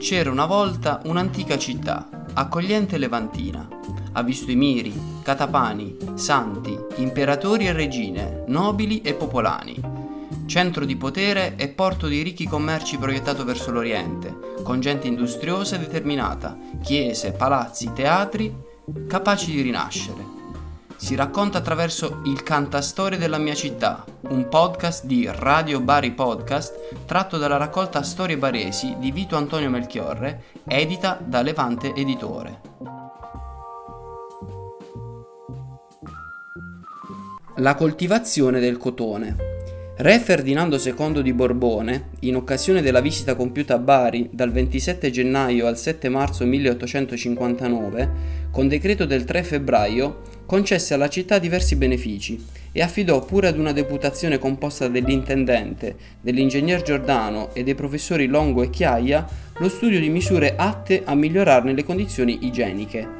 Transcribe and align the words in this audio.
C'era 0.00 0.30
una 0.30 0.46
volta 0.46 1.02
un'antica 1.04 1.58
città, 1.58 2.08
accogliente 2.32 2.96
levantina. 2.96 3.68
Ha 4.12 4.22
visto 4.22 4.50
i 4.50 4.56
miri, 4.56 4.98
catapani, 5.22 5.94
santi, 6.14 6.74
imperatori 6.96 7.66
e 7.66 7.72
regine, 7.74 8.44
nobili 8.46 9.02
e 9.02 9.12
popolani. 9.12 9.78
Centro 10.46 10.86
di 10.86 10.96
potere 10.96 11.54
e 11.56 11.68
porto 11.68 12.06
di 12.06 12.22
ricchi 12.22 12.48
commerci 12.48 12.96
proiettato 12.96 13.44
verso 13.44 13.70
l'Oriente, 13.70 14.54
con 14.62 14.80
gente 14.80 15.06
industriosa 15.06 15.76
e 15.76 15.80
determinata, 15.80 16.56
chiese, 16.82 17.32
palazzi, 17.32 17.92
teatri, 17.92 18.52
capaci 19.06 19.50
di 19.50 19.60
rinascere 19.60 20.39
si 21.00 21.14
racconta 21.14 21.58
attraverso 21.58 22.20
il 22.26 22.42
Cantastorie 22.42 23.16
della 23.16 23.38
mia 23.38 23.54
città, 23.54 24.04
un 24.28 24.48
podcast 24.50 25.06
di 25.06 25.26
Radio 25.32 25.80
Bari 25.80 26.12
Podcast 26.12 27.04
tratto 27.06 27.38
dalla 27.38 27.56
raccolta 27.56 28.02
Storie 28.02 28.36
Baresi 28.36 28.94
di 28.98 29.10
Vito 29.10 29.34
Antonio 29.34 29.70
Melchiorre, 29.70 30.44
edita 30.68 31.18
da 31.24 31.40
Levante 31.40 31.94
Editore. 31.94 32.60
La 37.56 37.74
coltivazione 37.74 38.60
del 38.60 38.76
cotone. 38.76 39.48
Re 39.96 40.18
Ferdinando 40.18 40.80
II 40.82 41.22
di 41.22 41.34
Borbone, 41.34 42.10
in 42.20 42.36
occasione 42.36 42.80
della 42.80 43.00
visita 43.00 43.34
compiuta 43.34 43.74
a 43.74 43.78
Bari 43.78 44.30
dal 44.32 44.50
27 44.50 45.10
gennaio 45.10 45.66
al 45.66 45.76
7 45.76 46.08
marzo 46.08 46.46
1859, 46.46 48.39
con 48.50 48.68
decreto 48.68 49.04
del 49.04 49.24
3 49.24 49.42
febbraio, 49.42 50.22
concesse 50.46 50.94
alla 50.94 51.08
città 51.08 51.38
diversi 51.38 51.76
benefici 51.76 52.44
e 52.72 52.82
affidò 52.82 53.24
pure 53.24 53.46
ad 53.46 53.58
una 53.58 53.72
deputazione 53.72 54.38
composta 54.38 54.88
dell'intendente, 54.88 55.96
dell'ingegner 56.20 56.82
Giordano 56.82 57.54
e 57.54 57.62
dei 57.62 57.76
professori 57.76 58.26
Longo 58.26 58.62
e 58.62 58.70
Chiaia 58.70 59.26
lo 59.58 59.68
studio 59.68 60.00
di 60.00 60.08
misure 60.08 60.54
atte 60.56 61.02
a 61.04 61.14
migliorarne 61.14 61.72
le 61.72 61.84
condizioni 61.84 62.46
igieniche. 62.46 63.18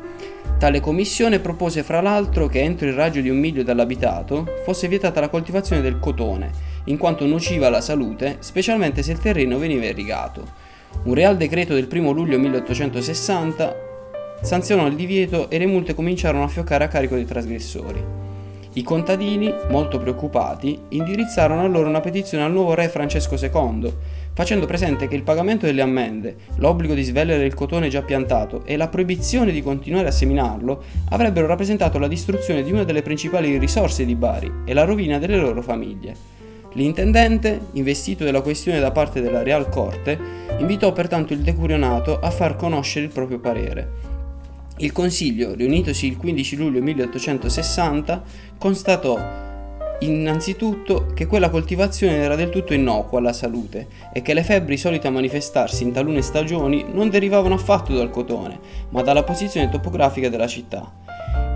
Tale 0.59 0.81
commissione 0.81 1.39
propose 1.39 1.83
fra 1.83 2.01
l'altro 2.01 2.47
che 2.47 2.61
entro 2.61 2.87
il 2.87 2.93
raggio 2.95 3.21
di 3.21 3.31
un 3.31 3.39
miglio 3.39 3.63
dall'abitato 3.63 4.47
fosse 4.65 4.89
vietata 4.89 5.21
la 5.21 5.29
coltivazione 5.29 5.81
del 5.81 5.99
cotone, 5.99 6.51
in 6.85 6.99
quanto 6.99 7.25
nociva 7.27 7.69
alla 7.69 7.81
salute, 7.81 8.39
specialmente 8.41 9.03
se 9.03 9.13
il 9.13 9.21
terreno 9.21 9.57
veniva 9.59 9.87
irrigato. 9.87 10.69
Un 11.05 11.15
real 11.15 11.37
decreto 11.37 11.75
del 11.75 11.89
1 11.91 12.11
luglio 12.11 12.39
1860 12.39 13.89
sanzionò 14.41 14.87
il 14.87 14.97
divieto 14.97 15.51
e 15.51 15.59
le 15.59 15.67
multe 15.67 15.95
cominciarono 15.95 16.45
a 16.45 16.49
fioccare 16.49 16.85
a 16.85 16.89
carico 16.89 17.15
dei 17.15 17.27
trasgressori. 17.27 18.29
I 18.75 18.83
contadini, 18.83 19.53
molto 19.69 19.99
preoccupati, 19.99 20.81
indirizzarono 20.91 21.63
allora 21.63 21.89
una 21.89 22.01
petizione 22.01 22.45
al 22.45 22.53
nuovo 22.53 22.75
re 22.75 22.89
Francesco 22.89 23.35
II, 23.35 23.93
facendo 24.33 24.65
presente 24.65 25.09
che 25.09 25.17
il 25.17 25.25
pagamento 25.25 25.67
delle 25.67 25.83
ammende, 25.83 26.37
l'obbligo 26.57 26.95
di 26.95 27.03
svellere 27.03 27.45
il 27.45 27.55
cotone 27.55 27.89
già 27.89 28.03
piantato 28.03 28.63
e 28.65 28.77
la 28.77 28.87
proibizione 28.87 29.51
di 29.51 29.61
continuare 29.61 30.07
a 30.07 30.13
seminarlo 30.13 30.85
avrebbero 31.09 31.49
rappresentato 31.49 31.99
la 31.99 32.07
distruzione 32.07 32.63
di 32.63 32.71
una 32.71 32.85
delle 32.85 33.03
principali 33.03 33.59
risorse 33.59 34.05
di 34.05 34.15
Bari 34.15 34.51
e 34.65 34.73
la 34.73 34.85
rovina 34.85 35.19
delle 35.19 35.37
loro 35.37 35.63
famiglie. 35.63 36.39
L'intendente, 36.75 37.61
investito 37.73 38.23
della 38.23 38.41
questione 38.41 38.79
da 38.79 38.93
parte 38.93 39.21
della 39.21 39.43
Real 39.43 39.69
Corte, 39.69 40.17
invitò 40.59 40.93
pertanto 40.93 41.33
il 41.33 41.41
decurionato 41.41 42.21
a 42.21 42.31
far 42.31 42.55
conoscere 42.55 43.07
il 43.07 43.13
proprio 43.13 43.41
parere 43.41 44.10
il 44.81 44.93
Consiglio, 44.93 45.55
riunitosi 45.55 46.07
il 46.07 46.17
15 46.17 46.57
luglio 46.57 46.83
1860, 46.83 48.23
constatò 48.57 49.49
innanzitutto 50.01 51.09
che 51.13 51.27
quella 51.27 51.51
coltivazione 51.51 52.17
era 52.17 52.35
del 52.35 52.49
tutto 52.49 52.73
innocua 52.73 53.19
alla 53.19 53.35
salute 53.35 53.89
e 54.15 54.23
che 54.23 54.33
le 54.33 54.43
febbri 54.43 54.79
solite 54.79 55.07
a 55.07 55.11
manifestarsi 55.11 55.83
in 55.83 55.93
talune 55.93 56.23
stagioni 56.23 56.87
non 56.91 57.11
derivavano 57.11 57.55
affatto 57.55 57.93
dal 57.93 58.09
cotone, 58.09 58.59
ma 58.89 59.03
dalla 59.03 59.23
posizione 59.23 59.69
topografica 59.69 60.31
della 60.31 60.47
città. 60.47 60.91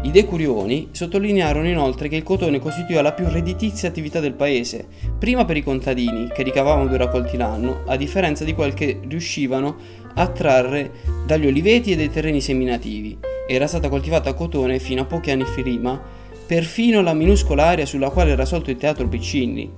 I 0.04 0.10
decurioni 0.10 0.88
sottolinearono 0.90 1.66
inoltre 1.66 2.08
che 2.08 2.16
il 2.16 2.22
cotone 2.22 2.58
costituiva 2.58 3.00
la 3.00 3.14
più 3.14 3.26
redditizia 3.26 3.88
attività 3.88 4.20
del 4.20 4.34
paese, 4.34 4.86
prima 5.18 5.46
per 5.46 5.56
i 5.56 5.62
contadini, 5.62 6.28
che 6.28 6.42
ricavavano 6.42 6.88
due 6.88 6.98
raccolti 6.98 7.38
l'anno, 7.38 7.84
a 7.86 7.96
differenza 7.96 8.44
di 8.44 8.52
quel 8.52 8.74
che 8.74 9.00
riuscivano 9.08 9.76
a 10.12 10.28
trarre 10.28 10.90
dagli 11.26 11.46
oliveti 11.46 11.92
e 11.92 11.96
dai 11.96 12.10
terreni 12.10 12.42
seminativi. 12.42 13.16
Era 13.48 13.66
stata 13.66 13.88
coltivata 13.88 14.34
cotone 14.34 14.78
fino 14.78 15.00
a 15.00 15.06
pochi 15.06 15.30
anni 15.30 15.44
prima, 15.44 15.98
perfino 16.46 17.00
la 17.00 17.14
minuscola 17.14 17.64
area 17.64 17.86
sulla 17.86 18.10
quale 18.10 18.32
era 18.32 18.44
sorto 18.44 18.70
il 18.70 18.76
teatro 18.76 19.08
Piccinni, 19.08 19.72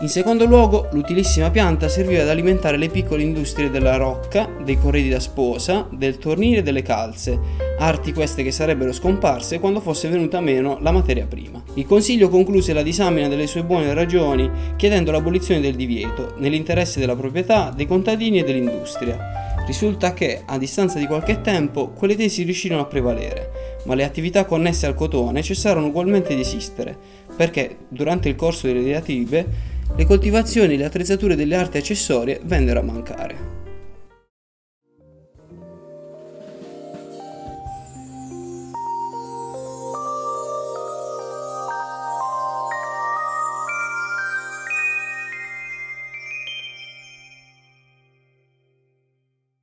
in 0.00 0.08
secondo 0.08 0.44
luogo, 0.44 0.88
l'utilissima 0.90 1.50
pianta 1.50 1.88
serviva 1.88 2.22
ad 2.22 2.28
alimentare 2.28 2.76
le 2.76 2.88
piccole 2.88 3.22
industrie 3.22 3.70
della 3.70 3.96
rocca, 3.96 4.50
dei 4.62 4.76
corredi 4.76 5.08
da 5.08 5.20
sposa, 5.20 5.86
del 5.90 6.18
tornile 6.18 6.58
e 6.58 6.62
delle 6.62 6.82
calze, 6.82 7.38
arti 7.78 8.12
queste 8.12 8.42
che 8.42 8.50
sarebbero 8.50 8.92
scomparse 8.92 9.60
quando 9.60 9.80
fosse 9.80 10.08
venuta 10.08 10.40
meno 10.40 10.78
la 10.80 10.90
materia 10.90 11.26
prima. 11.26 11.62
Il 11.74 11.86
Consiglio 11.86 12.28
concluse 12.28 12.72
la 12.72 12.82
disamina 12.82 13.28
delle 13.28 13.46
sue 13.46 13.62
buone 13.62 13.94
ragioni 13.94 14.50
chiedendo 14.76 15.12
l'abolizione 15.12 15.60
del 15.60 15.76
divieto, 15.76 16.34
nell'interesse 16.38 16.98
della 16.98 17.16
proprietà, 17.16 17.72
dei 17.74 17.86
contadini 17.86 18.40
e 18.40 18.44
dell'industria. 18.44 19.42
Risulta 19.64 20.12
che, 20.12 20.42
a 20.44 20.58
distanza 20.58 20.98
di 20.98 21.06
qualche 21.06 21.40
tempo, 21.40 21.90
quelle 21.90 22.16
tesi 22.16 22.42
riuscirono 22.42 22.82
a 22.82 22.86
prevalere, 22.86 23.78
ma 23.84 23.94
le 23.94 24.04
attività 24.04 24.44
connesse 24.44 24.86
al 24.86 24.94
cotone 24.94 25.42
cessarono 25.42 25.86
ugualmente 25.86 26.34
di 26.34 26.40
esistere, 26.40 26.94
perché, 27.34 27.76
durante 27.88 28.28
il 28.28 28.36
corso 28.36 28.66
delle 28.66 28.82
diatribe, 28.82 29.72
le 29.96 30.04
coltivazioni 30.04 30.74
e 30.74 30.76
le 30.76 30.84
attrezzature 30.84 31.36
delle 31.36 31.56
arti 31.56 31.78
accessorie 31.78 32.40
vennero 32.44 32.80
a 32.80 32.82
mancare. 32.82 33.63